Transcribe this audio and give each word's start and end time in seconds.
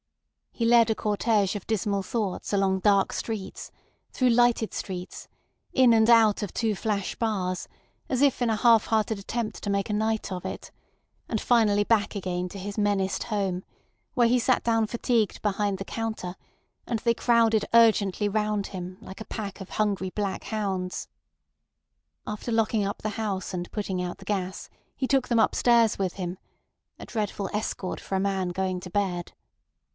He 0.51 0.65
led 0.65 0.89
a 0.89 0.95
cortege 0.95 1.55
of 1.55 1.65
dismal 1.67 2.01
thoughts 2.03 2.51
along 2.53 2.79
dark 2.79 3.13
streets, 3.13 3.71
through 4.11 4.29
lighted 4.29 4.73
streets, 4.73 5.27
in 5.73 5.93
and 5.93 6.09
out 6.09 6.41
of 6.43 6.53
two 6.53 6.75
flash 6.75 7.15
bars, 7.15 7.67
as 8.09 8.21
if 8.23 8.41
in 8.41 8.49
a 8.49 8.55
half 8.55 8.87
hearted 8.87 9.17
attempt 9.19 9.63
to 9.63 9.69
make 9.69 9.89
a 9.89 9.93
night 9.93 10.31
of 10.31 10.43
it, 10.45 10.71
and 11.29 11.39
finally 11.39 11.83
back 11.83 12.15
again 12.15 12.49
to 12.49 12.59
his 12.59 12.77
menaced 12.77 13.25
home, 13.25 13.63
where 14.15 14.27
he 14.27 14.37
sat 14.39 14.63
down 14.63 14.87
fatigued 14.87 15.41
behind 15.43 15.77
the 15.77 15.85
counter, 15.85 16.35
and 16.87 16.99
they 16.99 17.13
crowded 17.13 17.65
urgently 17.73 18.27
round 18.27 18.67
him, 18.67 18.97
like 19.01 19.21
a 19.21 19.25
pack 19.25 19.61
of 19.61 19.69
hungry 19.69 20.09
black 20.11 20.45
hounds. 20.45 21.07
After 22.27 22.51
locking 22.51 22.85
up 22.85 23.03
the 23.03 23.09
house 23.17 23.53
and 23.53 23.71
putting 23.71 24.01
out 24.01 24.17
the 24.17 24.25
gas 24.25 24.69
he 24.95 25.07
took 25.07 25.27
them 25.27 25.39
upstairs 25.39 25.97
with 25.97 26.13
him—a 26.13 27.05
dreadful 27.05 27.49
escort 27.53 27.99
for 27.99 28.15
a 28.15 28.19
man 28.19 28.49
going 28.49 28.79
to 28.79 28.89
bed. 28.89 29.33